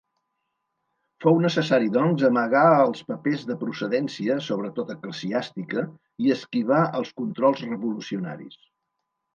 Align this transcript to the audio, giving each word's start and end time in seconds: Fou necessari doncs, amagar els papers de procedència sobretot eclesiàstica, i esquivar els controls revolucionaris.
Fou 1.25 1.35
necessari 1.43 1.91
doncs, 1.97 2.23
amagar 2.31 2.63
els 2.87 3.05
papers 3.11 3.45
de 3.51 3.59
procedència 3.65 4.41
sobretot 4.49 4.93
eclesiàstica, 4.97 5.85
i 6.27 6.35
esquivar 6.39 6.85
els 7.03 7.17
controls 7.23 7.65
revolucionaris. 7.73 8.63